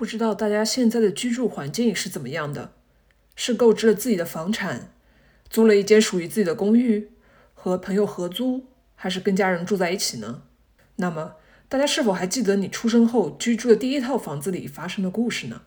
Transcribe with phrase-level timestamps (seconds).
[0.00, 2.72] 不知道大家现在的居住环境是怎么样的？
[3.36, 4.94] 是购置了自己的房产，
[5.50, 7.10] 租了一间属于自己的公寓，
[7.52, 10.44] 和朋友合租，还是跟家人住在一起呢？
[10.96, 11.34] 那么，
[11.68, 15.60] 大家是否还记得你出生后居住的第一套房子里发生的故事呢？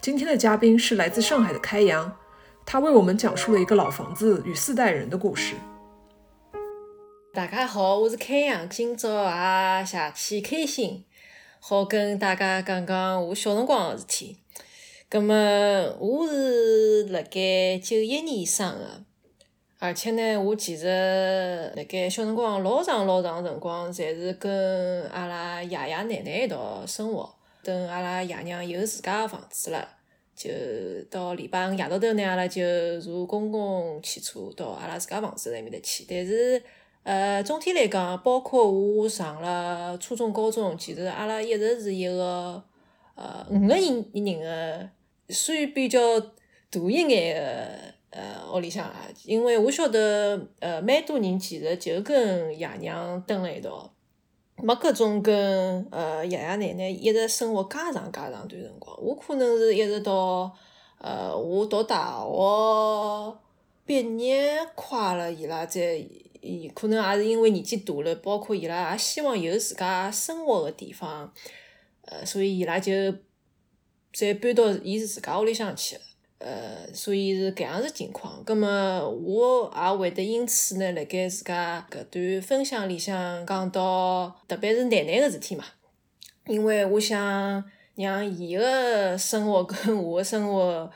[0.00, 2.16] 今天的嘉宾是来自上海的开阳，
[2.64, 5.56] 他为我们讲述了一个老房子与四代人的故事。
[7.34, 11.04] 大家好，我是开阳，今朝也邪气开心。
[11.68, 14.36] 好，跟大家讲讲我小辰光个事体。
[15.08, 15.34] 葛末
[15.98, 19.02] 我是辣盖九一年生个，
[19.80, 20.86] 而且呢，我其实
[21.74, 27.34] 辣盖小辰光老长老长辰光，侪是跟阿拉爷爷奶奶一道生活。
[27.64, 29.88] 等阿拉爷娘有自家个房子了，
[30.36, 30.48] 就
[31.10, 32.62] 到礼拜五夜到头呢，阿拉就
[33.00, 36.06] 坐公共汽车到阿拉自家房子埃面搭去。
[36.08, 36.62] 但是，
[37.06, 42.60] 呃，总体来讲，包括我上了初中、高中，其实阿拉一直是一个
[43.14, 44.88] 呃五个人人个，
[45.28, 46.18] 算比较
[46.68, 53.88] 大一眼个呃屋里向啦，因为我晓得呃蛮多人其实就跟爷娘蹲辣一道，
[54.56, 59.00] 没搿种跟呃爷爷奶奶一直生活介长介长段辰光。
[59.00, 60.52] 我可能是一直到
[60.98, 63.38] 呃我读大学
[63.86, 65.80] 毕业快了，伊拉才。
[66.42, 71.32] 伊可能也是因为年纪大了，包括伊拉也希望有自家生活个地方，
[72.02, 72.92] 呃，所以伊拉就
[74.12, 76.02] 再搬到伊自家屋里向去了，
[76.38, 78.44] 呃，所以是搿样子情况。
[78.44, 78.68] 葛末
[79.10, 85.64] 我也会得因此呢，辣盖自家搿段分享里向讲到，特别是奶奶个事体嘛，
[86.46, 87.64] 因为我想
[87.96, 90.88] 让伊个生活跟我个生活，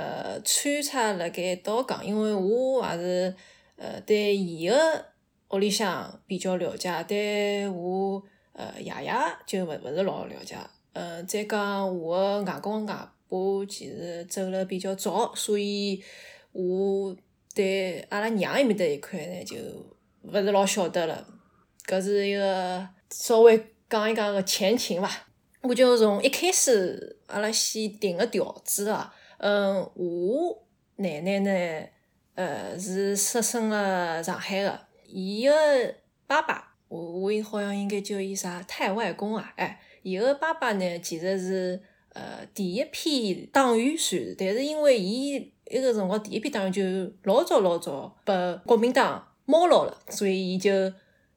[0.00, 3.34] 呃，穿插辣盖一道讲，因为我也是。
[3.82, 4.76] 呃，对伊个
[5.48, 9.10] 屋里向比较了解，对我呃爷爷
[9.46, 10.54] 就勿勿是老了解。
[10.92, 16.04] 呃，再讲我个外公外婆其实走了比较早，所以
[16.52, 17.16] 我
[17.54, 19.56] 对阿拉娘埃面搭一块呢就
[20.24, 21.26] 勿是老晓得了。
[21.86, 23.58] 搿是一个稍微
[23.88, 25.10] 讲一讲个前情伐。
[25.62, 29.10] 我就从一开始阿拉先定个调子啊，
[29.40, 31.86] 嗯，我奶奶呢。
[32.36, 35.52] 呃，是出生了上海个，伊个
[36.26, 41.82] 爸爸，我我好像应该叫伊啥太外公啊，哎，伊个爸爸呢，其实是
[42.14, 46.82] 呃第一批党员算是，但是因为伊埃个辰光第一批党员就
[47.24, 48.32] 老早老早被
[48.64, 50.70] 国民党猫牢了，所以伊就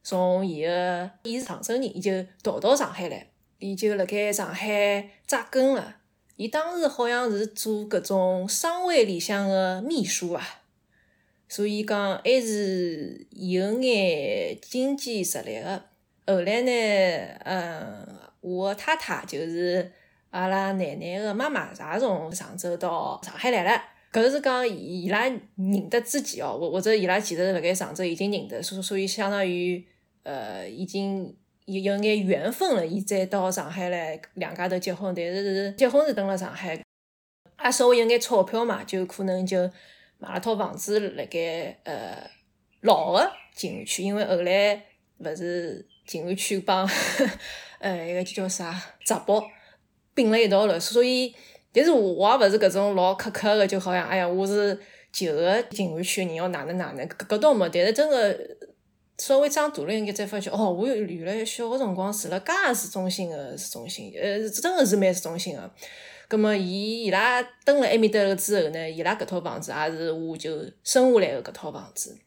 [0.03, 3.27] 从伊个伊是长春人，伊就逃到上海来，
[3.59, 5.97] 伊就辣盖上海扎根了。
[6.43, 10.45] 伊当时好像是做搿种商会里向个秘书啊。
[11.47, 15.81] 所以讲还是有眼经济实力个。
[16.27, 16.71] 后来呢，
[17.45, 18.07] 嗯，
[18.41, 19.89] 我太太就是
[20.31, 23.81] 阿拉奶奶个妈妈，也从常州到上海来了。
[24.11, 25.23] 搿是讲伊拉
[25.55, 29.81] 认得之前哦，或或者伊拉其实辣盖常州已经认得，所所以相当于
[30.23, 31.33] 呃已经
[31.65, 36.81] 有有眼缘分了，伊再到上海来两家头结婚，但是是结婚是蹲辣上海，
[37.63, 39.69] 也稍微有眼钞票嘛，就可能就。
[40.19, 42.15] 买了套房子，辣盖呃
[42.79, 44.81] 老个静安区，因为后来
[45.17, 46.89] 勿是静安区帮
[47.79, 48.73] 呃一个叫啥
[49.03, 49.33] 闸北
[50.13, 51.35] 并了一道了，所以
[51.73, 54.79] 但是我也勿是搿种老苛刻个，就好像哎呀我是
[55.11, 58.33] 旧个静安区人要哪能哪能，搿搿倒没，但是真个
[59.17, 65.71] 稍微长大了一眼才发觉，哦，我原来小个辰光住了介市中心个市中心，呃，真个是蛮市中心个。
[66.27, 72.17] 葛末伊伊拉蹲辣埃面搭了之后呢，伊拉搿套房子也是我就生下来个搿套房子。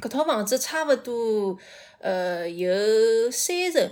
[0.00, 1.58] 搿套房子差勿多
[1.98, 2.70] 呃有
[3.30, 3.90] 三层，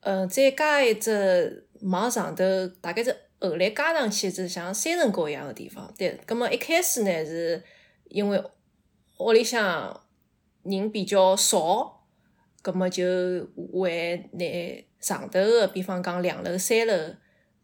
[0.00, 2.44] 呃再加一只往上头，
[2.82, 5.90] 大概是后来加上去一只像三层高一样个地方。
[5.96, 7.62] 对，葛末一开始呢是
[8.10, 8.42] 因为
[9.18, 10.01] 屋里向
[10.64, 12.04] 人比较少，
[12.62, 13.04] 葛么就
[13.72, 14.44] 会拿
[15.00, 16.94] 上头个，比方讲两楼、三楼。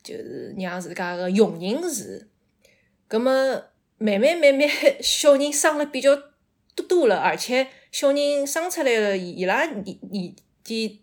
[0.01, 2.25] 就是让自家个佣人住，
[3.09, 3.33] 葛么
[3.99, 4.67] 慢慢慢慢
[5.03, 6.15] 小人生了比较
[6.77, 11.03] 多多了，而且小人生出来了，伊拉年年纪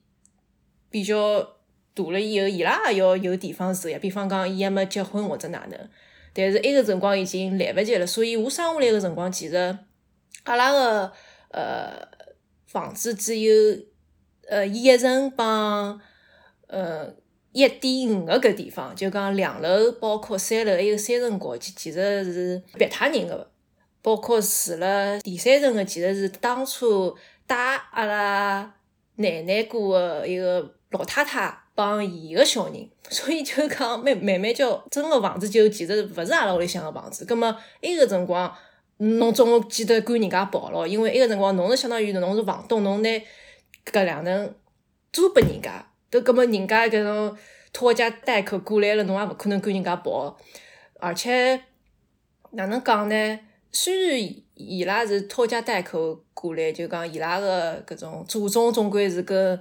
[0.89, 1.43] 比较
[1.93, 3.99] 大了以后，伊拉也要有地方住呀。
[4.01, 5.89] 比方讲，伊还没结婚或者哪能，
[6.33, 8.07] 但是埃个辰光已经来勿及了。
[8.07, 9.77] 所以我生下来个辰光，其实
[10.45, 11.11] 阿拉个
[11.55, 12.07] 呃
[12.65, 13.53] 房子只有
[14.49, 15.99] 呃一层帮
[16.67, 17.15] 呃。
[17.57, 23.49] 一点五个搿地方，就讲两楼，包括三楼，还有三层高，其其实是别他人个，
[24.01, 27.15] 包括住了第三层个，其实是当初
[27.47, 27.55] 带
[27.93, 28.75] 阿拉
[29.15, 37.23] 奶奶过个一个老太太帮伊个小人，所以就讲慢慢慢叫整个房子就其实勿是阿拉屋里向个房子。
[37.23, 37.47] 葛末
[37.83, 38.53] 埃个辰光，
[38.97, 43.09] 侬总记得管人家跑咯，因为埃个辰光侬是相当于侬是房东，侬拿
[43.85, 44.55] 搿两层
[45.11, 47.37] 租拨人家，都葛末人家搿种
[47.73, 50.37] 拖家带口过来了，侬也勿可能管人家跑，
[50.99, 51.61] 而且
[52.51, 53.39] 哪能讲呢？
[53.71, 59.59] 虽然伊拉是拖家带口过来，就讲伊拉个搿种祖宗总归是跟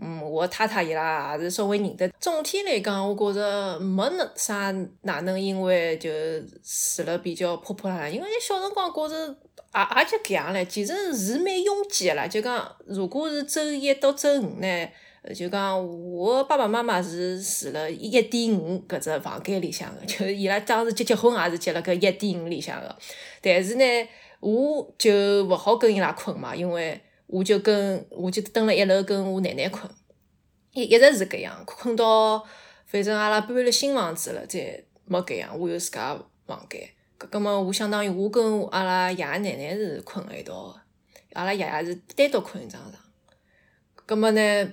[0.00, 2.08] 嗯我太太伊拉也是稍微认得。
[2.18, 6.10] 总体来讲，我觉着没那啥哪能，因为就
[6.64, 8.14] 住了比较破破烂烂。
[8.14, 9.26] 因为小辰光觉着
[9.74, 12.26] 也也就搿样唻，其实是蛮拥挤个啦。
[12.26, 14.88] 就讲如果是周一到周五呢？
[15.34, 22.96] 就讲我爸爸妈妈是住了一点五搿只房间里向个，就伊拉当时结结婚也是结了搿一点五里向个。
[23.42, 23.84] 但是呢，
[24.40, 26.98] 我就勿好跟伊拉困嘛，因为
[27.30, 29.88] 我就跟我就蹲辣一楼跟我奶奶困，
[30.72, 32.44] 一一直是搿样，困到
[32.86, 36.88] 反正阿拉搬了新房子了，再没搿样，我有自家房间。
[37.18, 40.80] 搿葛末我相当于我跟阿拉爷爷奶奶是困辣一道个，
[41.34, 42.94] 阿拉爷爷是单独困一张床。
[44.06, 44.72] 搿么呢？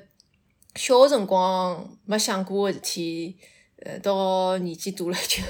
[0.75, 3.35] 小个辰光没想过个事体，
[3.83, 5.41] 呃，到年纪大了就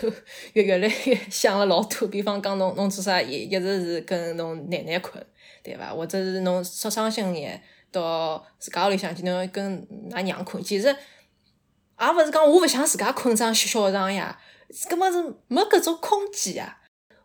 [0.54, 2.08] 越 越来越想了老多。
[2.08, 5.22] 比方讲，侬侬做啥一一直是跟侬奶奶困，
[5.68, 5.94] 对伐？
[5.94, 7.62] 或者是侬稍伤心眼
[7.92, 10.64] 到自家屋里向去，侬跟㑚娘困。
[10.64, 14.40] 其实也勿是讲我勿想自家困张小床呀，
[14.90, 16.78] 根本是没搿种空间呀。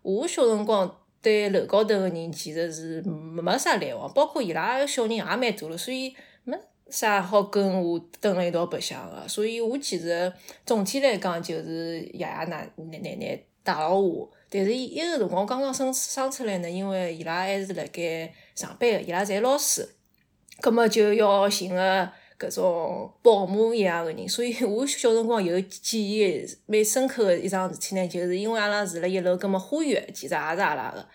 [0.02, 6.58] 我小辰光对楼高头个人其实是没啥来往，包括伊拉小人也蛮大了，所以没。
[6.90, 10.30] 啥好跟我蹲辣一道白相个，所以我其实
[10.66, 14.30] 总体来讲就是爷爷奶奶奶奶带牢我。
[14.54, 19.88] 但是伊个辰光刚刚生生出来呢，因为伊拉还是辣盖上班个，伊拉侪老师，
[20.60, 24.28] 葛末就要寻个搿种保姆一样个人。
[24.28, 31.08] 所以我小辰光有记忆蛮深刻个一桩事体呢，就是因为阿拉住辣一楼，葛末花园其实也是阿拉个。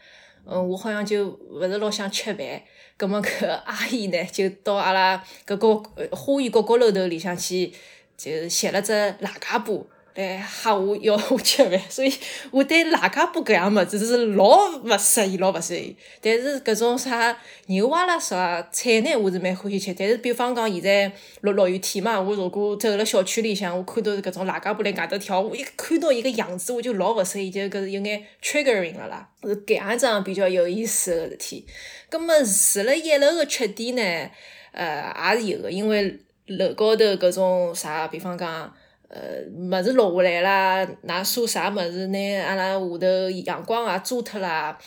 [0.49, 2.43] 嗯，我好像就勿是老想吃饭。
[2.97, 5.75] 葛末搿阿姨呢，就到阿拉搿个
[6.15, 7.71] 花园角角楼头里向去，
[8.17, 9.87] 就歇了只赖家布。
[10.17, 12.11] 来吓我要我吃饭， 所以
[12.49, 15.95] 我对辣家布搿样物事是老勿适意，老勿适意。
[16.19, 17.37] 但是搿种啥
[17.67, 19.93] 牛蛙啦啥菜呢，我是蛮欢喜吃。
[19.93, 21.11] 但是比方讲现在
[21.41, 29.29] 落落雨天嘛，我如果走辣小区里向，我看到搿种辣家布辣外头跳，我一看到伊个样子，我就老勿适意，就搿是有眼 triggering 了啦。
[29.43, 31.67] 是搿样一桩比较有意思个事体。
[32.09, 34.31] 葛末住辣一楼个缺点呢，
[34.71, 38.73] 呃，也是有个，因为楼高头搿种啥，比方讲。
[39.09, 44.77] 呃，物事落下来啦，㑚说啥物事，拿阿拉下头阳光也遮脱啦。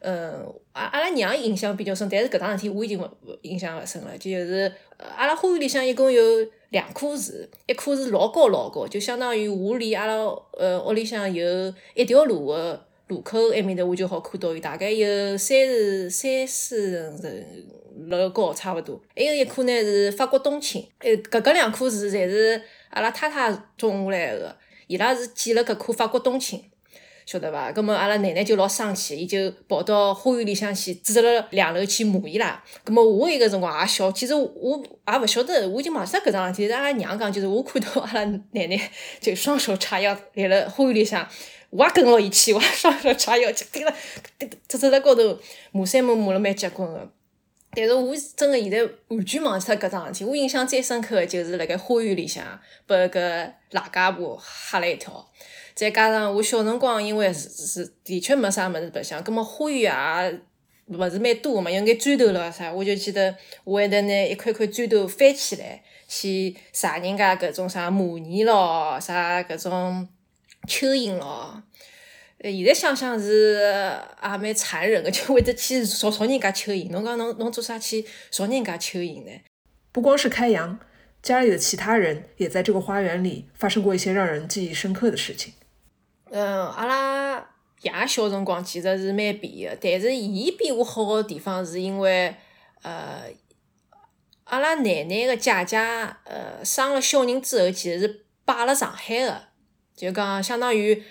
[0.00, 0.32] 嗯，
[0.72, 3.08] 阿阿拉娘印象比较深，但是搿桩事体我已经勿
[3.42, 4.16] 印象勿深了。
[4.18, 6.22] 就是阿拉花园里向一共有
[6.68, 7.32] 两棵树，
[7.66, 10.14] 一棵是老高老高，就相当于我离阿拉
[10.58, 15.06] 呃屋里向有一条路个路口埃面头，我就好看到伊，大概有
[15.38, 17.44] 三十三四层
[18.08, 19.00] 楼高差勿多。
[19.16, 22.60] 还有一棵呢是法国冬青，呃，搿搿两棵树侪是。
[22.90, 24.56] 阿拉太太种下来个，
[24.86, 26.62] 伊拉是捡了搿棵法国冬青，
[27.24, 27.70] 晓得伐？
[27.70, 32.62] 葛末阿拉奶奶就老生气，伊就跑到花园里向去，指了两楼去骂伊拉。
[32.82, 36.72] 葛末我伊个辰光也小，其实我也勿晓得，我已经忘记搿桩事体。
[36.72, 38.90] 阿拉娘讲，就是我看到阿拉奶奶
[39.20, 41.24] 就双手叉腰立辣花园里向，
[41.70, 43.94] 我也跟牢伊去，我也双手叉腰就盯了，
[44.66, 45.38] 走走辣高头
[45.70, 47.08] 骂三骂骂了蛮结棍个。
[47.72, 50.24] 但是我真个现在完全忘记脱搿桩事体。
[50.24, 52.44] 我印象最深刻个就是辣盖花园里向
[52.86, 55.24] 被搿老家婆吓了一跳。
[55.74, 60.40] 再加上我小辰光，因为是是的确没啥物事白相，葛末花园
[60.86, 63.34] 也勿是蛮多个嘛，有眼砖头了啥，我就记得
[63.64, 70.08] 我还得拿一块块砖头翻起来去撒人家搿种啥蚂蚁咯，啥搿种
[70.66, 71.62] 蚯蚓咯。
[72.42, 76.90] 呃，现在想想是也蛮残忍个，就会得去朝朝人家蚯蚓。
[76.90, 79.40] 侬讲侬侬做啥去朝人家蚯蚓呢？
[79.92, 80.78] 不光是开阳，
[81.22, 85.52] 家里的其他人也在这个花园里发生过一些让人记忆深刻的事情。
[86.30, 87.46] 嗯，阿拉
[87.82, 92.34] 爷小辰光其实是蛮皮个，但是伊比我好个地方是因为，
[92.80, 93.24] 呃，
[94.44, 95.76] 阿拉奶奶个姐姐，
[96.24, 99.42] 呃，生了小人之后其实是摆辣上海个，
[99.94, 101.02] 就讲相当于。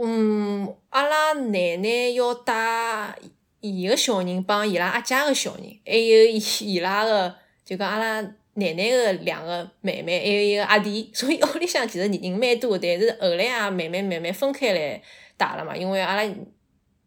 [0.00, 3.14] 嗯，阿拉奶奶要带
[3.60, 8.20] 伊个小人帮伊拉阿姐个小人，还有伊 伊拉个，就讲阿拉
[8.54, 15.02] 奶奶个两个妹妹，还有一个阿弟， 所以屋里向其实人蛮多，但是后来也慢慢慢慢分开来
[15.36, 16.22] 带了嘛，因为阿拉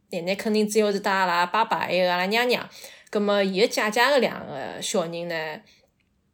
[0.10, 2.69] 奶奶肯定主要是带阿拉爸爸还有阿拉娘娘，
[3.10, 5.62] 葛末伊个姐姐个两个小人呢，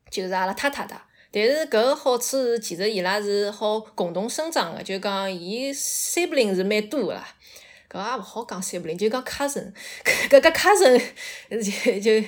[0.09, 0.99] 就是阿拉太太带。
[1.45, 7.27] 但是搿个好处是，其实伊拉是好共同生长的，就讲伊 sibling 是蛮多个啦。
[7.89, 9.71] 搿也勿好讲 sibling，就讲 cousin，
[10.29, 10.99] 搿搿 cousin
[11.49, 12.27] 就就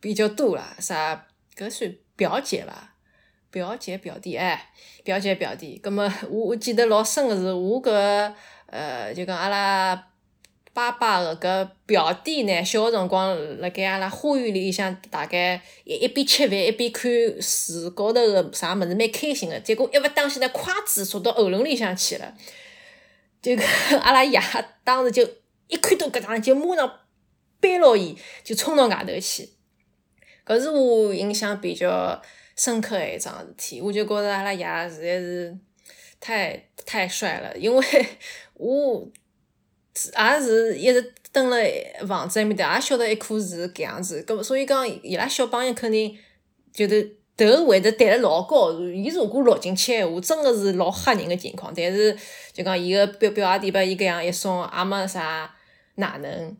[0.00, 0.74] 比较多啦。
[0.80, 1.26] 啥？
[1.56, 2.94] 搿算表姐伐？
[3.50, 4.70] 表姐表弟哎，
[5.04, 5.78] 表姐表弟。
[5.82, 8.32] 葛末我我记得老深个是，我搿
[8.66, 10.09] 呃就讲阿拉。
[10.72, 17.10] 爸爸的搿表弟呢，小个辰光辣盖阿拉花园里向，大概一一边吃饭一边看
[17.42, 19.58] 树高头个啥物事，蛮开心个。
[19.60, 22.34] 结果一勿当心，呢筷子戳到喉咙里向去了。
[23.42, 23.64] 就搿
[23.98, 24.40] 阿拉爷
[24.84, 25.28] 当时就
[25.66, 27.00] 一看到搿桩，就马上
[27.58, 29.48] 背牢伊，就冲到外头去。
[30.46, 32.22] 搿是我印象比较
[32.56, 33.80] 深刻个一桩事体。
[33.80, 35.58] 我就觉着阿拉爷实在是
[36.20, 38.06] 太太帅了，因为
[38.54, 39.08] 我。
[39.94, 41.56] 也是一直蹲辣
[42.06, 46.16] 房子埃面搭，也晓得一棵树搿样子，搿所以讲伊拉小朋友肯定
[46.72, 48.72] 就是头会得抬了老高。
[48.80, 51.72] 伊如果落进去闲话，真个是老吓人个情况。
[51.76, 52.16] 但是
[52.52, 55.54] 就讲伊个表表阿弟把伊搿样一送，也没啥
[55.96, 56.56] 哪能。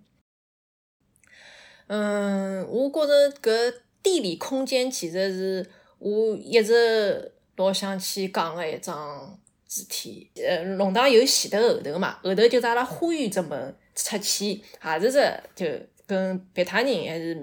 [1.87, 9.39] 嗯，我觉着搿地理空间其实是我一直老想去讲个一桩。
[9.73, 15.65] 事体，呃，弄堂有前头后头嘛，后头就是阿拉花园只门出去，也是只就
[16.09, 17.41] 跟别他人还是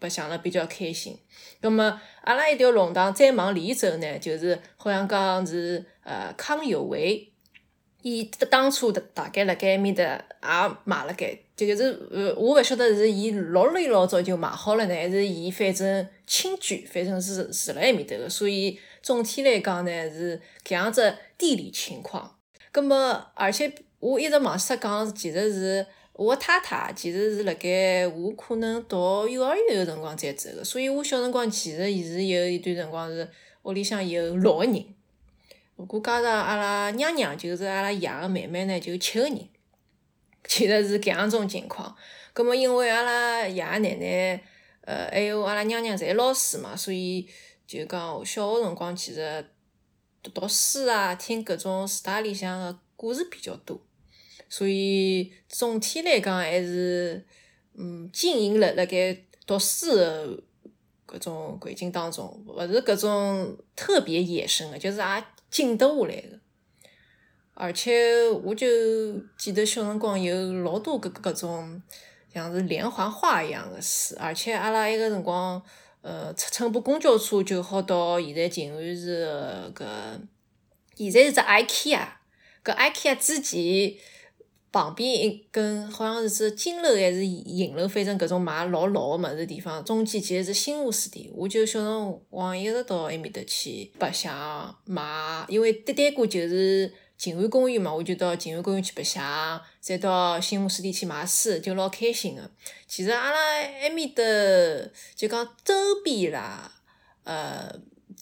[0.00, 1.16] 白相了比较开心。
[1.60, 1.84] 葛末
[2.22, 7.30] 阿拉一条弄堂再往里走呢，就是好像讲是呃康有为，
[8.02, 18.80] 伊当初大概辣盖埃面搭也买了盖，就是呃我勿晓得是伊老里老早就买好了呢，还是伊反正亲眷，反正是住辣埃面搭个，所以。
[19.02, 22.38] 总体来讲呢，是搿样子地理情况。
[22.70, 22.96] 葛末，
[23.34, 30.62] 而且我一直忘记讲，其实是我太太，其实是辣盖我可能读幼儿园个辰光才走个。
[30.62, 33.28] 所以我小辰光其实也是有一段辰光是
[33.62, 34.84] 屋里向有六个人。
[35.74, 39.48] 如果加上阿拉娘娘，就是阿拉爷个妹妹呢，就七个人。
[40.46, 41.96] 其实是搿样种情况。
[42.32, 44.40] 葛末因为阿拉爷奶奶，
[44.82, 47.28] 呃，还有阿拉娘娘侪老师嘛，所以。
[47.64, 49.46] 就讲小学辰光，其实
[50.22, 53.80] 读读书啊，听搿种书台里向个故事比较多，
[54.48, 57.26] 所以总体来讲还是
[57.74, 60.42] 嗯经营辣辣盖读书个
[61.08, 66.38] 搿种环境当中，勿是搿种特别野生个，就是也静得下来个。
[67.54, 68.66] 而且我就
[69.36, 71.82] 记得小辰光有老多搿搿种
[72.32, 75.60] 像是连环画一样个书，而且阿拉埃个辰光。
[76.02, 79.84] 呃，乘乘部公交车就好到现在静安寺搿，
[80.96, 82.06] 现在是只 IKEA，
[82.64, 83.94] 搿 IKEA 之前
[84.70, 96.92] 旁边一根好像是只金楼还是银楼，反正搿种卖老老个物事地方，中间其实是新华书店，我就小辰光一直到埃面搭去白相买，因为对对过就是。
[97.22, 102.50] 静安公园嘛，我就到静安公园去白相，再到新华书店去买书，就老开心个。
[102.88, 104.24] 其实阿拉埃面搭
[105.14, 106.72] 就讲周边啦，
[107.22, 107.72] 呃，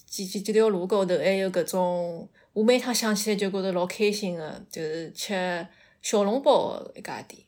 [0.07, 5.67] 几几几条路高头还有搿种，我每趟想起来就觉着老开心个，就是吃
[6.03, 7.43] 小笼包一家店。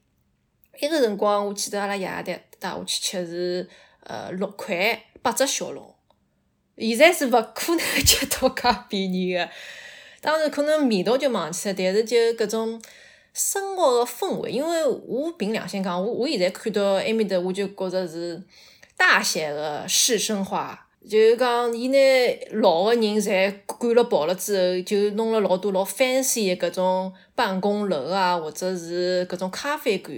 [0.81, 3.69] 埃个辰光我记得阿拉爷爷带带我去吃是
[4.05, 5.95] 呃六块八只小笼，
[6.79, 9.51] 现在是勿可能吃到介便宜个。
[10.23, 12.81] 当然可能味道就忘记了，但是就搿种
[13.35, 18.41] 生活个氛围，因为我凭良心讲，我我现在看到埃面搭，我就觉着是
[18.97, 21.99] 大写个市生化，就是讲伊拿
[22.53, 30.17] 老个人侪赶了跑了之后，就弄了老多老 fancy 个搿种办公楼啊，或者是搿种咖啡馆，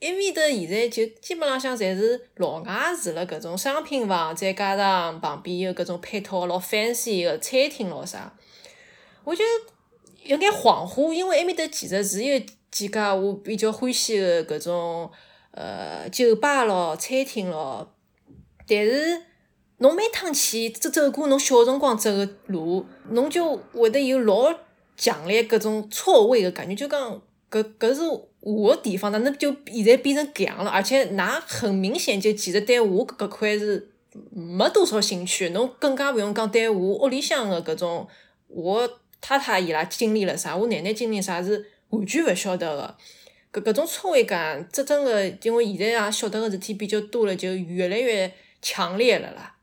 [0.00, 8.34] 埃面搭现在就基本浪向侪是老外住了搿种商品房，再加上旁边有搿种配套老 fancy 个餐厅咯啥。
[9.24, 9.42] 我就
[10.22, 12.40] 有眼恍惚，因为埃面搭其实是有
[12.70, 15.10] 几家我比较欢喜的搿种
[15.52, 17.90] 呃酒吧咯、餐厅咯，
[18.66, 19.22] 但是
[19.78, 24.54] 侬每趟去走走过侬小辰光走个路，侬就会得有老
[24.96, 28.02] 强烈搿种错位的感觉，就讲搿搿是
[28.40, 30.70] 我个地方，哪能就现在变成搿样了？
[30.70, 33.90] 而且㑚很明显就其实对我搿块是
[34.30, 38.06] 没多少兴趣，侬更加勿用讲对我屋里向的搿种
[38.48, 39.00] 我。
[39.26, 40.54] 太太伊拉经历了啥？
[40.54, 43.58] 我奶奶经历啥是完全勿晓得个。
[43.58, 49.56] 搿搿种错位感，这真正个，因为现在也晓得个事体比较多了，就越来越强烈了啦。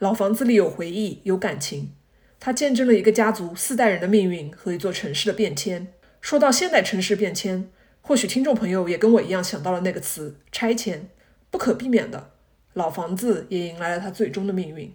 [0.00, 1.92] 老房子里有回忆，有感情，
[2.40, 5.92] 它见证了一个家族四代人的命运和一座城市的变迁。
[6.20, 11.08] 说到现代城市变迁，或许听众朋友也跟我一样想到了那个词——拆迁。
[11.52, 12.32] 不可避免的，
[12.72, 14.92] 老房子也迎来了它最终的命运。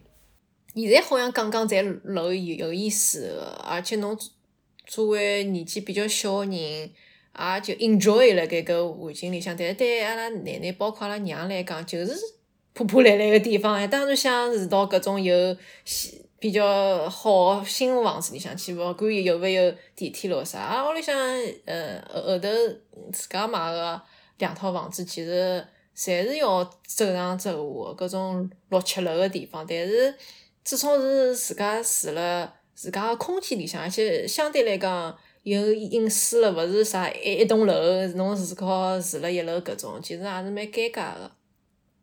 [0.76, 4.18] 现在好像讲讲侪老有意思个，而且侬
[4.86, 6.92] 作为年纪比较小个人，也
[7.62, 9.56] 就 enjoy 辣盖搿环境里向。
[9.56, 12.14] 但是对阿拉奶奶，包括阿拉娘来讲，就是
[12.74, 13.88] 破破烂烂个地方。
[13.90, 15.56] 当然想住到搿种有
[16.40, 20.60] 比较好个新房子里向去，勿管伊有勿有电梯咯啥。
[20.60, 21.16] 阿拉屋里向，
[21.66, 22.50] 呃后头
[23.12, 24.02] 自家买个
[24.40, 25.66] 两套房子，其实
[25.96, 29.66] 侪是要走上走下个，搿种六七楼个地方。
[29.66, 30.14] 但是
[30.64, 41.32] 至少是自家住辣自家个空间里向，而且相对来讲有隐私了，勿是啥一一栋楼侬自靠住辣一楼搿种，其实也是蛮尴尬个。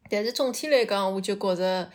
[0.09, 1.91] 但是总体来讲，我就觉着。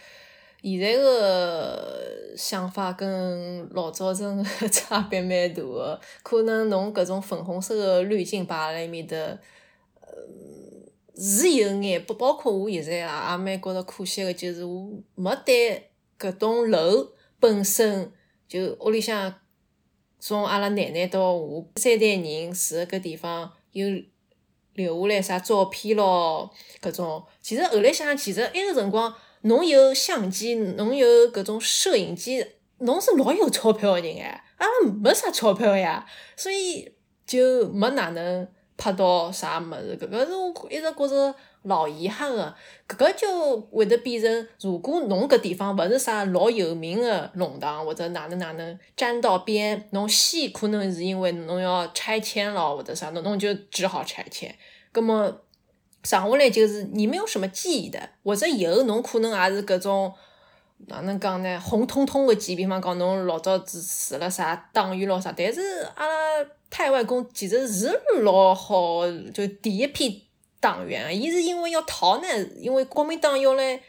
[0.63, 18.11] 现在个想法跟老早真个差别蛮大个，可能侬搿种粉红色个滤镜摆辣埃面搭，呃，是有眼不包括我现在也也蛮觉着可惜个，就是我没对搿栋楼本身
[18.47, 19.35] 就屋里向
[20.19, 23.87] 从阿拉奶奶到我三代人住个搿地方有
[24.73, 29.13] 留下来啥照片咯，搿种，其实后来想，其实埃个辰光。
[29.41, 32.43] 侬有相机，侬有搿种摄影机，
[32.79, 36.03] 侬是老有钞票个人哎，阿拉没啥钞票呀，
[36.35, 36.91] 所以
[37.27, 39.95] 就没哪能拍到啥物事。
[40.01, 42.55] 搿个是我一直觉着老遗憾个，
[42.87, 54.55] 搿个就会得变成，如果侬搿地方勿是啥老有名个弄堂，或者哪能哪能沾到边，侬先可能是因为侬要拆迁咯，或者啥，侬侬就只好拆迁，
[54.91, 55.41] 葛末。
[56.07, 60.13] 剩下来就是你没有什么记忆的，或者以后侬可能也是搿种
[60.85, 61.59] 哪能讲呢？
[61.59, 65.61] 红彤彤个记，比方讲侬老早子住了啥党员咯啥，但是
[65.95, 69.01] 阿拉太外公其实是老好，
[69.33, 70.24] 就第一批
[70.65, 72.27] 党员，伊是因为要逃呢，
[72.59, 73.79] 因为国民党要来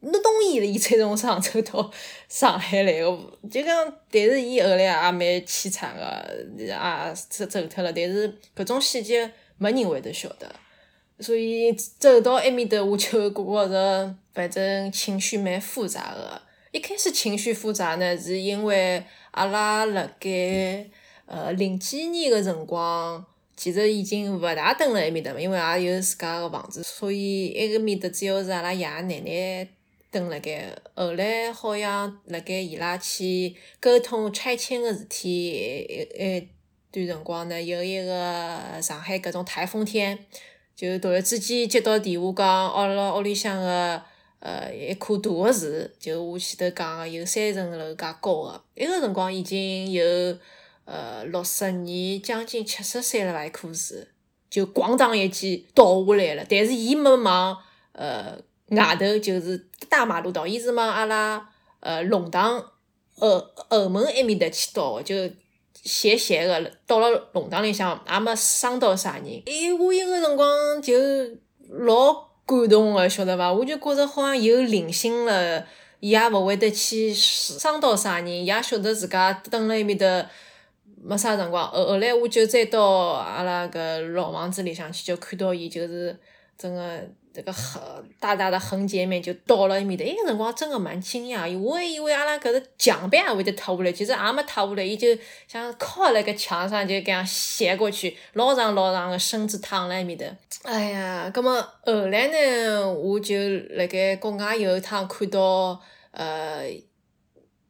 [0.00, 1.90] 拿东伊了，伊才从上走到
[2.28, 3.06] 上海来个，
[3.50, 6.04] 就讲，但是伊后来也蛮凄惨个，
[6.58, 6.76] 也
[7.14, 10.46] 走走脱了，但是搿种细节没人会得晓得。
[11.20, 16.42] 所以走到埃面搭，我就觉着反正情绪蛮复杂个。
[16.72, 19.02] 一开始情绪复杂呢，是因为
[19.32, 20.86] 阿拉辣盖
[21.26, 23.24] 呃零几年个辰光，
[23.60, 29.68] 其实已经勿大蹲辣埃面搭嘛，因为也有自家个房子，所以埃个面搭主要是阿拉爷爷奶奶
[30.10, 30.74] 蹲辣盖。
[30.94, 35.50] 后来好像辣盖伊拉去沟通拆迁个事体
[36.18, 36.48] 一
[36.90, 40.18] 段辰光呢，有一个上海搿种台风天。
[40.74, 44.02] 就突然之间接到电话，讲阿拉屋里向个
[44.38, 45.66] 呃一棵大个树，
[45.98, 50.02] 就我前头讲个有三层楼介高个，埃个辰光已经有
[50.90, 53.46] 呃六十年，将近七十岁了伐？
[53.46, 53.94] 一棵树
[54.50, 57.56] 就咣当一记倒下来了，但是伊没往
[57.92, 58.36] 呃
[58.70, 61.48] 外头，就是大马路倒，伊是往阿拉
[61.78, 62.60] 呃弄堂
[63.14, 65.14] 后后门埃面搭去倒个，就。
[65.82, 69.42] 斜斜个，到了弄堂里向也没伤到啥人。
[69.46, 70.94] 哎，我一个辰光就
[71.70, 72.12] 老
[72.44, 73.50] 感动个，晓得伐？
[73.50, 75.66] 我就觉着好像有灵性了，
[76.00, 80.06] 伊也勿会得去伤到啥人，伊也晓得自家蹲辣埃面搭
[81.02, 81.66] 没啥辰光。
[81.70, 86.18] 后后来我就再到阿拉搿老房子里向去，就看到伊就是
[86.56, 87.00] 真个。
[87.32, 87.80] 这个横
[88.18, 95.06] 大大的横截面就倒了埃面搭，埃个辰光真个蛮惊讶，我还以为阿拉搿个墙壁也会得塌下来，其实也没塌下来，伊就
[95.46, 100.26] 像靠辣盖墙上就搿样斜过去，老长老长个身子躺辣埃面搭。
[100.64, 101.54] 哎呀，葛末
[101.86, 103.36] 后来呢，我就
[103.76, 106.64] 辣盖国外有一趟看到，呃，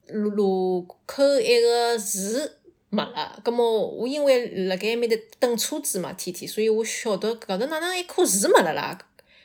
[0.08, 2.38] 路路口一个树
[2.92, 8.98] 没了，葛末我因为辣盖埃面搭等车子嘛，天天，所以我晓得搿头哪能一棵树没了啦。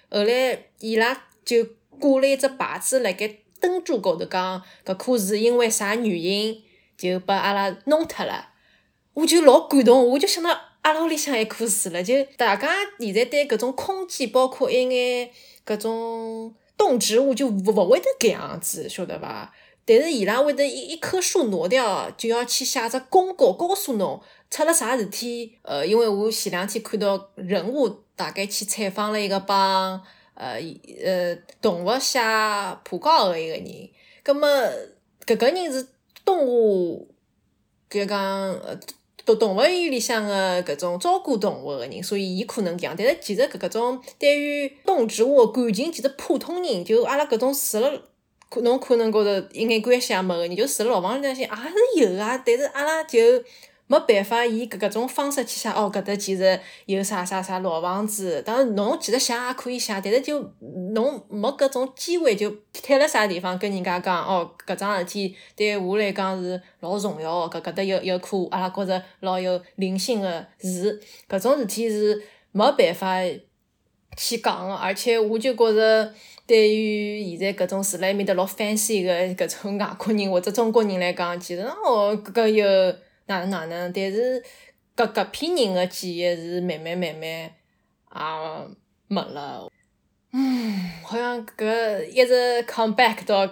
[0.10, 1.64] 后来伊拉就
[2.00, 6.64] 挂了一只牌子辣盖灯柱高头，讲搿棵树因为啥原因
[6.98, 8.50] 就把阿拉弄脱了。
[9.14, 12.04] 我就老感动，我就想到阿拉屋里向一棵树了。
[12.04, 12.68] 就大家
[13.00, 15.30] 现在对搿种空间，包括一眼
[15.64, 19.54] 搿种动植物，就勿勿会得搿样子，晓得伐？
[19.86, 25.58] 但是伊拉会得一一棵树挪掉，就要去写只公告，告诉侬出了啥事体。
[25.62, 28.04] 呃，因为我前两天看到人物。
[28.18, 30.02] 大概去采访了一个帮
[30.36, 30.58] 呃
[31.04, 33.90] 呃动物写讣告的一个人，
[34.24, 34.48] 葛么
[35.26, 35.86] 搿个人是
[36.24, 37.14] 动物，
[37.90, 38.80] 就讲呃
[39.26, 48.02] 动动物园里向的搿种照顾动物的人，所以伊可能讲，但是其实搿种对于动植物感情，其实普通人就阿拉搿种住了，
[48.50, 53.20] 可侬可能觉着一眼关系也没个人，就住了老房里向也是有啊，但是阿拉就
[53.88, 58.42] 没办法以搿搿种方式去写哦，搿搭其实有啥啥啥老房子。
[58.44, 60.40] 当然，侬其实写也可以写，但是就
[60.94, 67.60] 侬没搿种机会，就贴辣啥地方跟人家讲哦，搿桩事体对我来讲是老重要个。
[67.60, 70.68] 搿搿搭有有棵阿拉觉着老有灵性个树，
[71.30, 72.20] 搿种事体是
[72.54, 73.20] 没办法
[74.18, 74.74] 去讲个。
[74.74, 76.12] 而且我就觉着，
[76.48, 82.96] 对于现在搿种住辣埃面搭老 fancy 个搿种外国人或者中国人来讲，其实哦搿有。
[83.28, 83.92] 哪能哪能？
[83.92, 84.40] 但是
[84.96, 87.50] 搿搿批人个记忆是慢慢慢慢也
[89.08, 89.68] 没了。
[90.32, 93.48] 嗯，好像搿一直 come back 到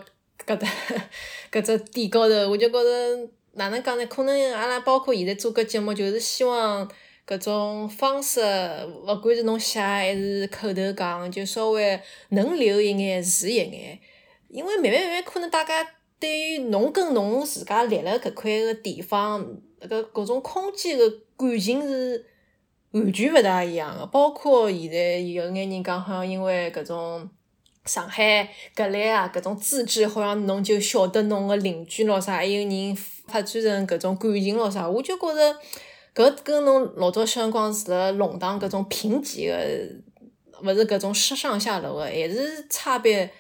[0.45, 0.67] 搿搭
[1.51, 4.05] 搿只点高头，我就觉着哪能讲呢？
[4.05, 6.87] 可能阿拉包括现在做搿节目，就是希望
[7.27, 8.41] 搿种方式，
[9.05, 13.99] 勿管是侬写还是口头讲，就稍微能留一眼是一眼，
[14.49, 15.85] 因为慢慢慢慢可能大家。
[16.19, 19.45] 对于侬跟侬自家立辣搿块个地方，
[19.81, 22.25] 搿个各种空间个感情是
[22.91, 24.05] 完全勿大一样个。
[24.05, 27.29] 包括现在有眼人讲，好像因为搿种
[27.83, 32.95] 上海格力啊，搿种资质，好像侬就晓得侬个邻居咯啥，还有人
[33.27, 34.87] 发展成搿种感情咯啥。
[34.87, 35.57] 我就觉着
[36.15, 39.55] 搿跟侬老早小辰光住辣弄堂搿种平级个，
[40.61, 43.31] 勿是搿种上上下楼个，还是差别。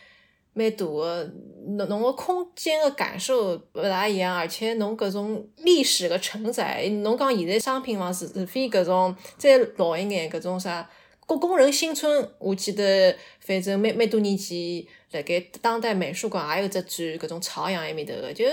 [0.55, 1.33] 蛮大个，
[1.65, 10.87] 侬侬个空间个感受勿大一样，而且侬搿种历史个承载，侬讲现在商品房是除非搿种再老一眼，搿种啥
[11.25, 18.45] 工工人新村，我记得反正蛮蛮多年前，辣盖当代美术馆也有只展，搿种朝阳埃面头个，就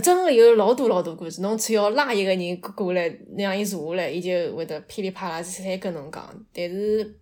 [0.00, 1.40] 真个有老多老多故事。
[1.42, 6.34] 侬只要拉一个人过来，让伊坐下来，伊就会得噼里啪啦再跟侬讲。
[6.52, 7.14] 但是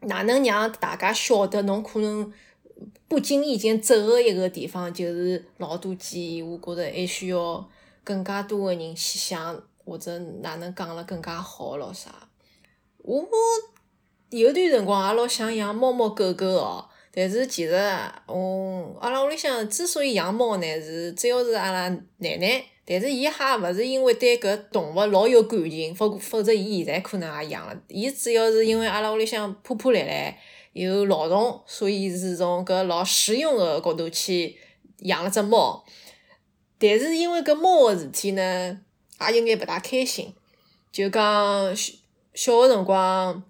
[0.00, 2.32] 哪能让大家晓得侬可能？
[3.06, 6.42] 不经意间走个一个地方，就是老多记忆。
[6.42, 7.64] 我觉着还需要
[8.02, 12.10] 更加多个人去想，或者哪能讲了更加好咯啥。
[12.98, 13.24] 我
[14.30, 17.74] 有段辰光也老想养猫猫狗狗哦，但是其实，
[18.26, 27.76] 嗯，阿拉屋里向之所以养猫呢，是主要是阿拉奶奶，但是伊哈勿是因为对搿动物老有感情，否否则伊现在可能也养了。
[27.86, 30.34] 伊主要是因为阿拉屋里向破破烂烂。
[30.72, 34.56] 有老虫，所以是从搿老实用个角度去
[35.02, 35.84] 养了只猫。
[36.80, 38.80] 但是因为搿猫个事体呢，
[39.20, 40.34] 也有眼勿大开心。
[40.90, 41.92] 就讲小
[42.34, 43.40] 小个辰光，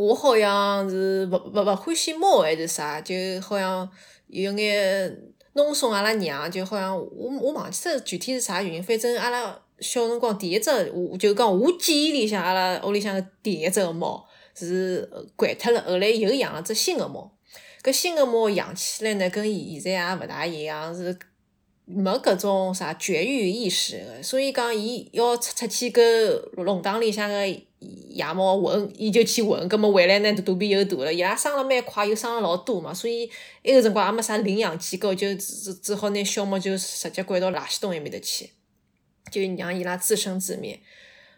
[0.00, 3.86] 我好像是勿勿勿欢喜猫还是啥，就好像
[4.28, 5.14] 有眼
[5.52, 8.82] 弄怂阿拉娘，就好像我我忘记脱具体是啥原因。
[8.82, 14.26] 反正阿拉小辰光第一只，我就讲我记忆里向阿拉屋里向第一只猫。
[14.54, 17.30] 是掼脱了，后来又养了只新个猫。
[17.82, 21.16] 搿新个猫养起来呢，跟现在也勿大一样，是
[21.84, 24.22] 没搿种啥绝育意识个。
[24.22, 27.36] 所以讲，伊要出出去搿弄堂里向个
[27.80, 29.68] 野猫混，伊就去混。
[29.68, 32.92] 葛末回来呢，肚皮又大了，伊拉生了蛮快，又生了老多嘛。
[32.92, 33.30] 所以
[33.64, 38.50] 埃个辰光也没啥领养机构，就只只好拿小猫就直接掼到垃圾桶埃面搭去，
[39.30, 40.78] 就让伊拉自生自灭。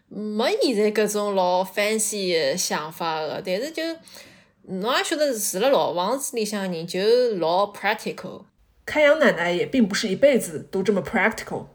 [0.09, 3.81] 没现在搿种老 fancy 的想法个，但是就
[4.63, 6.99] 侬也晓得住辣老房子里向人就
[7.37, 8.43] 老 practical。
[8.85, 11.67] 开阳奶奶也并不是一辈子都这么 practical。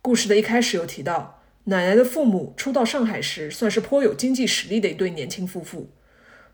[0.00, 1.35] 故事的一开始有提到，
[1.68, 5.90] 奶奶的父母初到上海时算是颇有经济实力的一对年轻夫妇，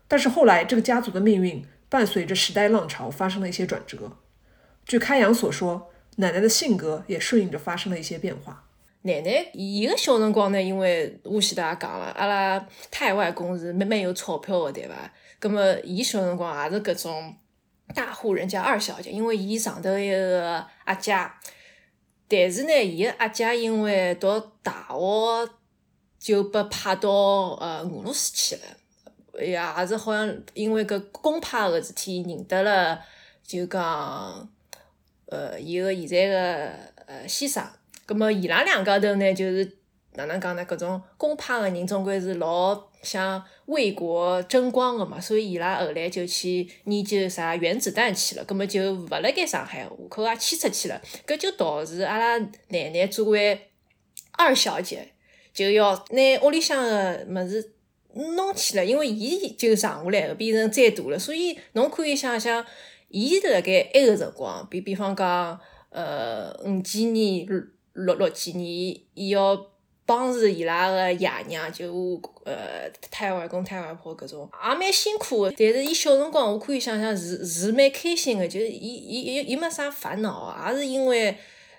[0.07, 4.17] 但是后来这个家族的命运伴随着时代浪潮发生了一些转折。
[4.85, 8.65] 据开阳所说，奶奶的性格也顺应着发生了一些变化。
[9.03, 14.95] 奶奶伊个小辰光呢，因为我前头也讲了，阿拉太外公是蛮蛮有钞票个，对伐？
[15.39, 17.35] 葛么伊小辰光也是搿种
[17.93, 21.13] 大户人家二小姐，因为伊上头一个阿姐，
[22.27, 25.49] 但是呢，伊个阿姐因为读大学
[26.19, 32.99] 就被派到呃俄罗斯去了，也是好像因为搿公派个事体认得了，
[33.43, 34.49] 就讲
[35.25, 36.71] 呃伊个现在个
[37.05, 37.63] 呃先生。
[38.05, 39.77] 葛末伊拉两家头呢，就是
[40.15, 40.63] 哪能讲呢？
[40.65, 48.43] 搿种公派个人总归是老想为国争光个嘛，所以伊拉后来就去研究啥原子弹去了。
[48.45, 51.01] 葛末就勿辣盖上海，户口也迁出去了。
[51.25, 53.69] 搿就导致阿拉奶奶作为
[54.33, 55.13] 二小姐，
[55.51, 57.73] 就要拿屋里向个物事
[58.13, 62.63] 弄起来，因为伊就剩下来个变成再大了，所以侬可以想想，
[63.09, 67.47] 伊辣盖埃个辰光，比比方讲，呃，五几年。
[67.95, 69.55] 六六几年，伊要
[70.15, 75.51] 帮助伊拉个爷娘，就呃太外公太外婆搿种，也蛮辛苦个。
[75.57, 81.35] 但是伊小辰光，我可以想想是是蛮开心个，就是伊伊伊伊没啥烦恼，也是因为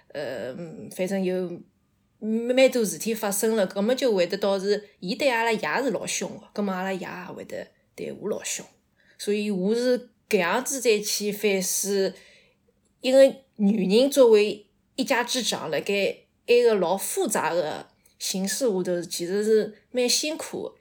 [0.09, 0.53] 呃
[0.97, 1.49] 反正有
[2.19, 8.67] 蛮多事体发生了，葛末就会得导致伊对阿拉爷是老凶个，葛末阿拉爷也会得对我老凶，
[9.17, 12.13] 所以我是搿样子再去反思
[13.01, 14.67] 一个女人作为
[14.97, 16.17] 一家之长，辣盖
[16.47, 17.87] 埃个老复杂个
[18.25, 20.75] 形势下头，其实是蛮辛苦个。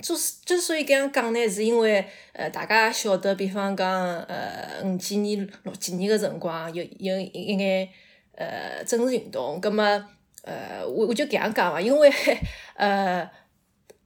[0.00, 3.90] 之之所以搿样讲呢，是因为呃，大家晓得，比方讲
[4.26, 7.88] 呃，五几年、六几年个辰光，有有一眼
[8.36, 9.82] 呃政治运动，葛末
[10.44, 12.08] 呃，我我就搿样讲伐，因为
[12.76, 13.28] 呃，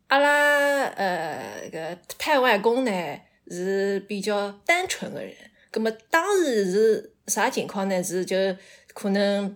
[0.07, 5.35] 阿拉呃个太外公呢是比较单纯个人，
[5.71, 8.03] 葛末当时是啥情况呢？
[8.03, 8.35] 是就
[8.95, 9.55] 可能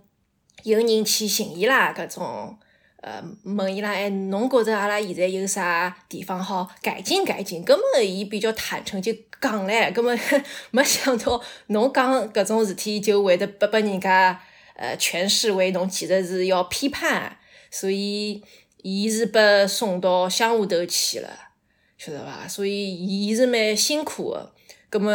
[0.64, 2.58] 有人去寻伊拉搿种。
[3.06, 7.62] 呃，问伊拉，哎，侬觉着阿拉现在有啥地方好改进改进？
[7.62, 10.12] 葛末伊比较坦诚就讲唻，葛末
[10.72, 14.40] 没想到侬讲搿种事体就会得被被人家
[14.74, 17.38] 呃诠释为侬其实是要批判，
[17.70, 18.42] 所以
[18.82, 21.30] 伊是被送到乡下头去了，
[21.96, 22.48] 晓得伐？
[22.48, 24.52] 所以伊是蛮辛苦个。
[24.90, 25.12] 葛末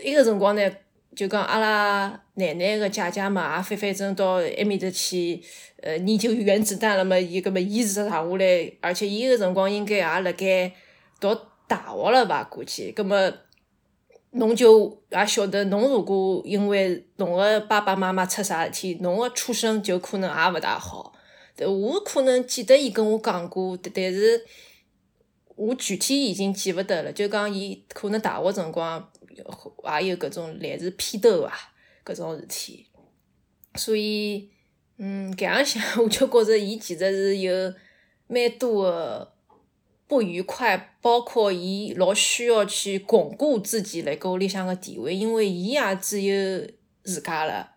[0.00, 0.70] 伊个辰光呢？
[1.14, 5.38] 就讲阿拉奶奶个姐姐嘛，也反反正到埃面搭去，
[5.82, 7.18] 呃，研究原子弹了嘛。
[7.18, 10.72] 伊搿么，伊是长下来，而且伊个辰光应该也辣盖
[11.20, 11.36] 读
[11.68, 12.42] 大学了吧？
[12.44, 13.30] 估计，搿么，
[14.30, 21.12] 侬就也晓得，侬如果因为侬个爸爸妈妈出啥事体，侬个出生就可能也勿大好。
[21.58, 24.42] 我可能记得伊跟我讲过，但是
[25.56, 27.12] 我具体已经记勿得了。
[27.12, 29.11] 就讲伊可能大学辰光。
[29.36, 31.52] 也有搿种类似批斗啊，
[32.04, 32.86] 搿种事体，
[33.74, 34.50] 所以，
[34.98, 37.72] 嗯，搿样想，我就觉着伊其实是有
[38.26, 39.32] 蛮多个
[40.06, 46.66] 不愉快，包括伊老需要去巩固自己辣盖屋里向个地位，因为伊也只有
[47.02, 47.72] 自家了，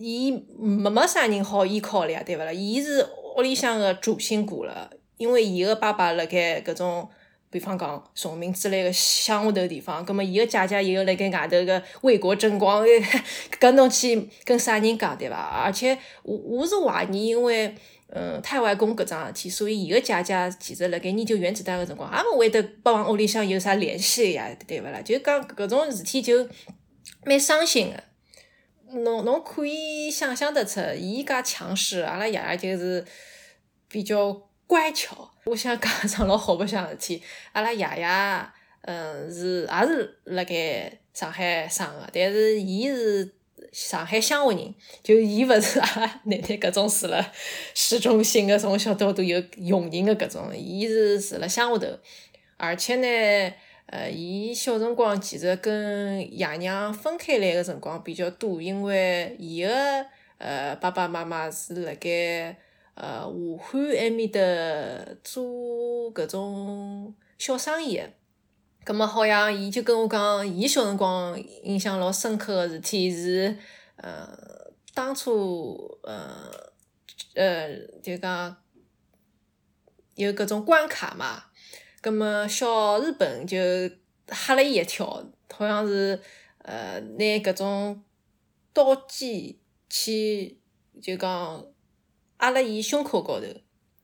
[0.00, 2.52] 伊没没啥人好依靠了呀，对勿啦？
[2.52, 7.08] 伊是屋里向个主心骨了，因为伊个爸爸辣盖搿种。
[7.56, 12.84] 比方讲崇明之类个乡下头地方，葛末伊个姐姐又辣盖外头个为国争光，
[13.58, 15.36] 搿侬去跟啥人讲对伐？
[15.64, 17.74] 而且我我是怀疑，因为
[18.10, 25.00] 嗯太外公搿桩事体，所以伊个姐姐其实辣盖研究原子弹个辰光，也勿会得帮屋里向有啥联系呀，对勿啦？
[25.00, 26.46] 就讲搿种事体就
[27.24, 29.00] 蛮伤心个。
[29.00, 33.02] 侬侬可以想象得出，伊介强势，阿拉爷爷就是
[33.88, 34.42] 比较。
[34.68, 37.22] 乖巧，我想讲 一桩老好白相事体。
[37.52, 38.06] 阿拉爷爷，
[38.82, 43.32] 嗯，是也是辣盖上海生个，但是伊是
[43.72, 47.32] 上海乡下人，就伊勿是阿拉奶奶搿种住辣
[47.74, 51.86] 市中心个，从小到大有佣人个搿种，伊是住辣乡下头。
[52.56, 53.54] 而且呢，
[53.86, 59.70] 呃，伊小辰光其实跟爷娘分开来个辰光比较多，因为伊个
[60.38, 62.56] 呃爸爸妈妈是辣盖。
[62.96, 64.40] 呃，武汉埃面搭
[65.22, 65.44] 做
[66.14, 68.00] 搿种小生意，
[68.86, 73.54] 葛末好像伊就跟我讲，伊小辰光印象老深刻个事体是，
[73.96, 74.34] 呃，
[74.94, 76.50] 当初呃
[77.34, 78.56] 呃就讲
[80.14, 81.44] 有搿种关卡嘛，
[82.00, 83.58] 葛末小日本就
[84.28, 86.18] 吓了伊一跳，好像是
[86.62, 88.02] 呃拿搿种
[88.72, 89.54] 刀剑
[89.90, 90.58] 去
[91.02, 91.66] 就讲。
[92.40, 93.46] 压辣伊胸口高头，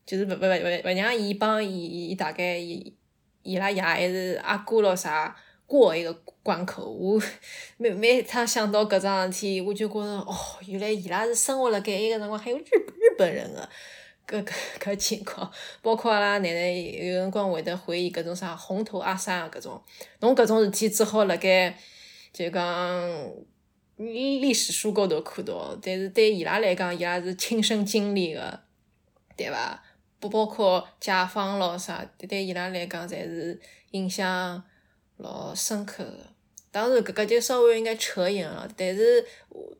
[0.05, 2.93] 就是勿勿勿勿勿让伊帮伊伊大概伊
[3.43, 5.35] 伊拉爷还是阿哥咯啥
[5.67, 6.89] 过一个关口。
[6.89, 7.21] 我
[7.77, 10.35] 每每趟想到搿桩事体，我就觉着哦，
[10.67, 13.69] 原来伊拉是生活辣盖埃个辰光还有日日本人个
[14.27, 15.51] 搿搿搿情况。
[15.81, 19.81] 包括阿拉奶奶有辰光会得回忆搿种啥红头阿三啊搿种，
[20.21, 21.77] 侬搿种事体只好辣盖
[22.33, 23.31] 就讲。
[23.97, 28.59] 历史书高头看到，但是对伊拉来讲，伊拉是亲身经历个，
[29.37, 29.83] 对伐？
[30.19, 33.59] 不包括解放咯啥，对伊拉来讲，侪是
[33.91, 34.63] 印象
[35.17, 36.27] 老深刻个。
[36.71, 38.67] 当然，搿个就稍微应该扯远了。
[38.75, 39.23] 但是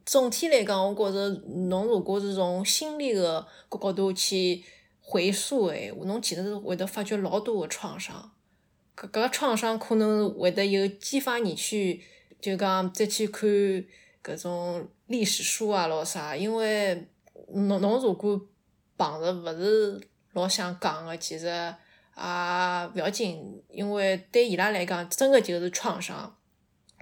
[0.06, 1.30] 总体来讲，我觉着
[1.68, 4.64] 侬如果是从心理个角角度去
[5.02, 8.32] 回溯诶，侬其实是会得发觉老多个创伤。
[8.96, 12.04] 搿个创伤可能会得有激发你去，
[12.40, 13.50] 就讲再去看。
[14.24, 16.36] 搿种历史书啊，咾啥？
[16.36, 17.08] 因为
[17.50, 18.40] 侬侬如果
[18.98, 20.02] 碰着勿是
[20.34, 22.24] 老想讲个，其实也
[22.96, 26.36] 勿要紧，因为对伊拉来讲，真个就是创伤。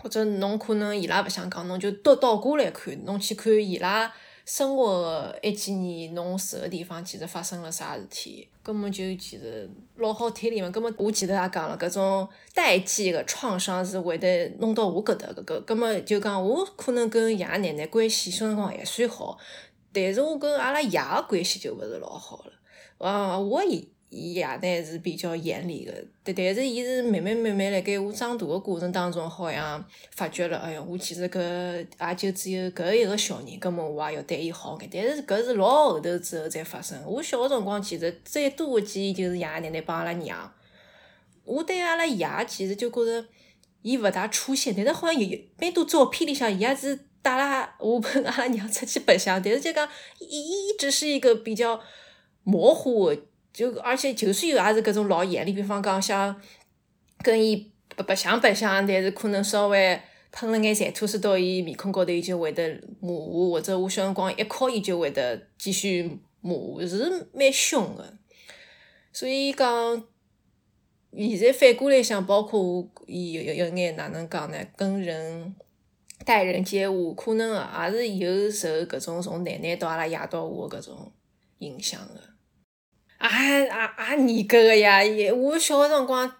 [0.01, 4.11] 或者侬可能伊拉勿想讲，侬就倒倒过来看，侬去看伊拉。
[4.45, 8.47] 生活个一几年，侬住个地方其实发生了啥事体？
[8.63, 10.69] 根本就其实老好推理嘛。
[10.69, 15.61] 根本我记得也讲了，搿种代际个创伤是会得弄到我搿搭搿个。
[15.61, 19.37] 根本就讲我可能跟爷奶奶关系小辰光还算好，
[19.93, 22.51] 但是我跟阿拉爷个关系就勿是老好了。
[22.97, 34.89] 啊，我也爷爷呢是比较严厉个，但但是伊是慢慢慢慢辣盖我长大个过程当中，好像发觉了，哎哟，我其实搿也就只有搿一个小人，葛末我也要对伊好眼。
[34.91, 37.01] 但是搿是老后头之后才发生。
[37.05, 40.53] 我小个辰光其实最多个记忆就是爷爷奶奶帮阿拉娘。
[41.45, 43.25] 我对阿拉爷其实就觉着
[43.81, 49.87] 伊勿大出现，但是好像有蛮多照片里向伊也是带拉我跟阿拉娘出去白相，但是就讲
[50.19, 51.79] 一一直是一个比较
[52.43, 53.17] 模糊的，
[53.53, 56.35] 就而且就算有也是搿种老严厉，比方讲像
[57.23, 59.99] 跟伊白白相白相，但是可能稍微
[60.31, 68.17] 喷了眼馋吐水到伊面孔高头，伊就会得骂我，或者我小辰光一哭，伊就会得继续骂我，是蛮凶的，
[69.11, 70.03] 所以讲。
[71.13, 74.57] 现在反过来想，包括我有有有眼哪能讲呢？
[74.77, 75.53] 跟人
[76.23, 81.11] 待人接物，可能也是有受搿种从奶奶到阿拉爷到我搿种
[81.57, 82.30] 影响的。
[83.21, 84.99] 也也也严格个呀！
[85.33, 86.31] 我小个辰光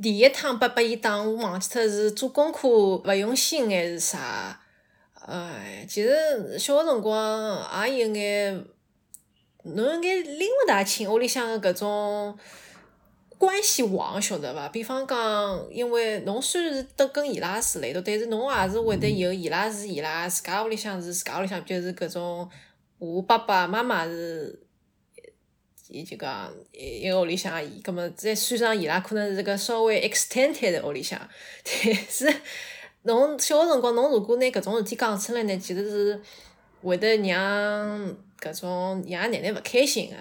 [0.00, 4.60] 第一趟拨拨伊打，我忘记脱是做功课勿用心还是啥？
[5.26, 8.64] 哎，其实小个辰光也有眼，
[9.62, 12.38] 侬有眼拎勿大清屋里向个搿种。
[13.36, 14.68] 关系网晓得伐？
[14.70, 22.50] 比方讲，因为侬虽然是得跟伊拉住辣一道，但是侬也是会得有伊拉是伊拉自家屋里向是自家屋里向，就是搿种
[22.98, 24.66] 我爸爸妈妈是，
[25.88, 31.18] 伊就讲一个屋里向阿姨，葛末再算上伊拉可能是个稍微 extended 的屋里向，
[31.64, 32.32] 但是
[33.02, 36.22] 侬小个辰光，侬如果拿搿种事体讲出来呢，其实是
[36.82, 40.16] 会得让搿种爷爷奶奶勿开心个。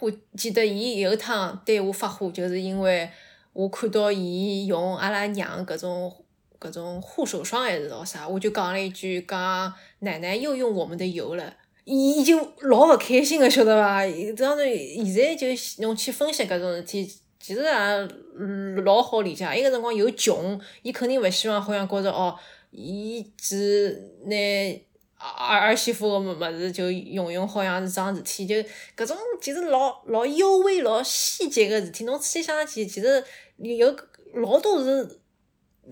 [0.00, 3.10] 我记得伊有一趟对我发火，就是因为
[3.52, 6.24] 我看到伊用阿拉娘搿种
[6.60, 14.02] 搿种护手霜还是咾啥，我就讲了一句讲奶奶又用我们的油了，伊就老勿开心个，晓得伐？
[14.36, 15.46] 当然现在就
[15.82, 19.46] 侬去分析搿种事体，其实也老好理解。
[19.56, 22.34] 伊个辰光又穷，伊肯定勿希望好像觉着哦，
[22.70, 24.36] 伊只拿。
[25.22, 28.54] 儿儿媳妇个物物事就用用，好像是桩事体，就
[28.96, 33.22] 搿种其实老老幽微、老细节个事体，侬仔细想想，其实
[33.58, 33.94] 有
[34.34, 35.19] 老多是。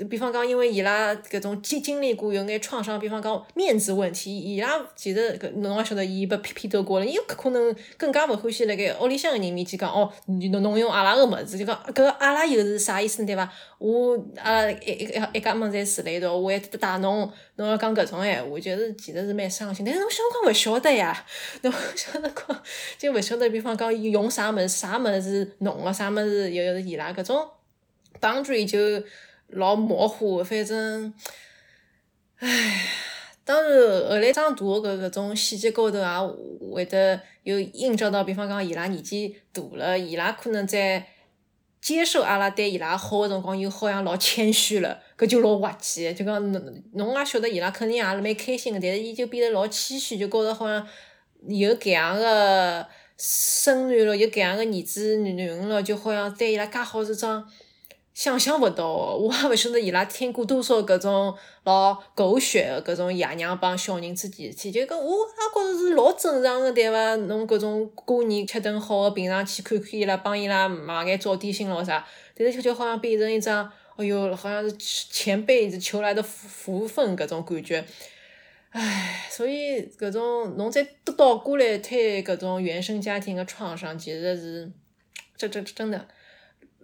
[0.06, 13.50] 比方讲，因为伊拉搿种经经历过有眼创伤，比方讲面子问题，伊拉其实搿侬也晓得，伊被批批斗过了，伊可能更加勿欢喜辣盖屋里向个人面前讲哦，侬侬用阿拉个物事，就讲搿阿拉又是啥意思对伐？
[13.78, 19.84] 我阿拉一一一家门侪住辣一道，我还得带侬，侬要讲搿种闲话，就是其实是蛮伤心。
[19.84, 21.26] 但是侬小辰光勿晓得呀，
[21.62, 22.62] 侬小辰光
[22.98, 27.48] 就勿晓得，比方讲用啥物事，啥物事是侬个，啥物事又是伊拉搿种
[28.20, 28.78] boundary 就。
[29.48, 31.12] 老模糊，反正，
[32.38, 32.84] 唉，
[33.44, 41.06] 当然后来长大搿搿种细节高头也会得有映照到，比方讲伊拉年纪大了，伊拉可能在
[41.80, 46.12] 接受阿拉对伊拉好个辰光，又好像老谦虚了，搿就老滑稽。
[46.12, 50.86] 就讲侬侬也晓得伊拉肯定也是蛮开心个，但是伊就变得老谦虚，就觉着好像
[51.46, 57.48] 有搿样个孙女了，有搿样个儿子囡囡了，就好像对伊拉介好是桩。
[58.18, 67.14] 想象勿到，我也勿晓得伊拉听过多少搿种老狗血的搿种爷娘帮小人之间事体，就讲我也觉着是老正常的，对伐？
[67.14, 72.04] 侬搿种过年吃顿好的，平常去看看伊拉，帮伊拉买眼早点心咯啥，
[72.36, 77.84] 但是悄悄好像变成一张，哎哟，好像是前辈子求来的福福分搿种感觉，
[78.70, 80.84] 唉，所以搿种侬再
[81.16, 84.72] 倒过来推搿种原生家庭的创伤，其实是，
[85.36, 86.08] 这这真的。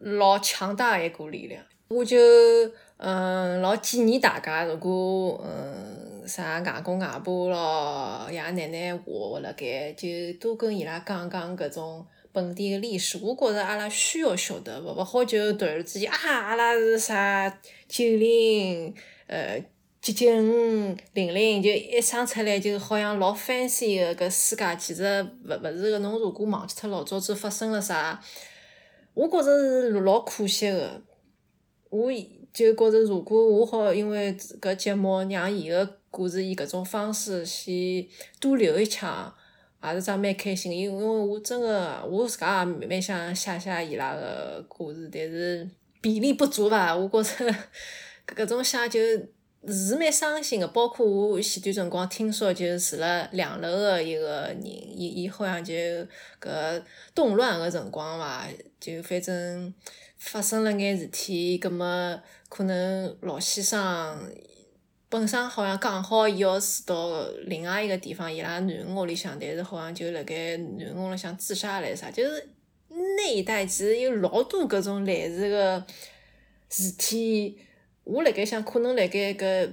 [0.01, 2.19] 老强大一股力量，我就
[2.97, 10.09] 嗯老建议大家，如果嗯啥外公外婆咯、爷奶奶活活辣盖，就
[10.41, 13.19] 多跟伊拉讲讲搿种本地的历史。
[13.23, 17.49] 我觉着阿拉需要晓得，勿勿好就突然之间啊，阿拉是啥
[17.87, 18.95] 九零
[19.27, 19.63] 呃
[20.01, 25.99] 几九五零零，就一生出来就好像老 fancy 的搿世界，其实勿勿是个。
[26.01, 28.21] 侬如果忘记脱老早子发生了啥？
[29.15, 31.03] 我觉着是老可惜个，
[31.89, 32.13] 我
[32.53, 38.07] 就觉着如果我好，因为搿节目让伊个故事以搿种方式先
[38.41, 39.33] 多留一枪，
[39.83, 40.73] 也是桩蛮开心。
[40.73, 45.69] 因为因为我真个我自家也蛮想写写伊拉个故事，但是
[46.01, 46.95] 比例不足吧？
[46.95, 47.55] 我觉着
[48.27, 49.01] 搿种写就
[49.73, 50.69] 是蛮伤心个。
[50.69, 55.75] 包括我前段辰光听说，就住辣两楼个一个人，伊伊好像就
[56.41, 56.83] 搿
[57.15, 58.47] 动乱个辰光伐。
[58.81, 59.73] 就反正
[60.19, 64.31] 发生了眼事体，葛末可能老先生
[65.09, 72.49] 本身好像讲好伊要住到另外一个地方，伊拉囡恩屋里向，但是好像就辣盖囡恩屋里向自杀了啥，就是
[72.89, 75.85] 那一代其实有老多搿种类似个
[76.69, 77.59] 事体。
[78.05, 79.73] 我辣盖想，可能辣盖搿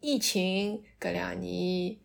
[0.00, 1.96] 疫情搿两年，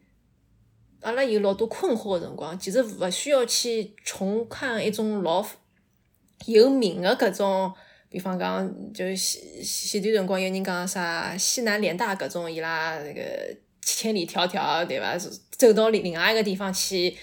[1.01, 5.45] 阿拉有老多困惑个辰光，其实勿需要去重看一种老
[6.45, 7.73] 有名个搿种。
[8.09, 13.21] 比方讲，就前前段辰光有人讲啥西南联大搿种伊拉那个
[13.81, 15.17] 千里迢迢对伐？
[15.49, 17.17] 走到另另外一个地方去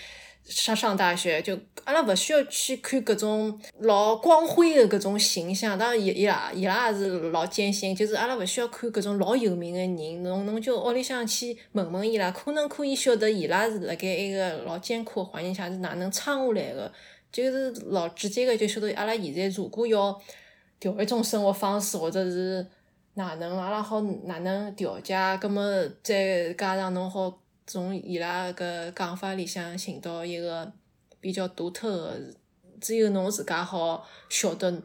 [0.44, 5.78] 上上大学，就阿拉勿需要去看搿种老光辉的搿种形象。
[5.78, 16.92] 当然，伊伊拉伊拉也是老艰辛，就是阿拉勿需要看搿种老有名的人，侬侬就屋里向去问问伊拉，可能可以晓得伊拉是辣盖一个老艰苦环境下是哪能撑下来的，
[17.30, 20.20] 就是老直接的就晓得阿拉现在如果要。
[20.80, 22.66] 调一种生活方式，或者是
[23.12, 25.14] 哪能，阿拉好哪能调节？
[25.38, 25.62] 葛末
[26.02, 27.38] 再加上侬好
[27.72, 30.72] 从伊拉搿讲法里向寻到一个
[31.20, 32.20] 比较独特个，
[32.80, 34.82] 只有侬自家好晓得，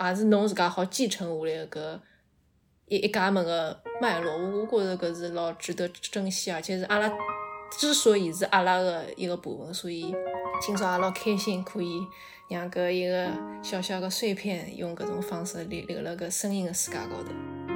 [0.00, 2.00] 也是侬自家好继承下来个
[2.86, 4.32] 一一家门个脉络。
[4.32, 7.12] 我我觉着搿是老值得珍惜，而且是阿拉
[7.70, 10.10] 之所以是阿拉个一个部分，所以
[10.62, 12.00] 今朝也老开心可以。
[12.48, 13.30] 让搿一个
[13.62, 17.73] 小小的碎片，用搿种方式留留辣搿声音的世界高头。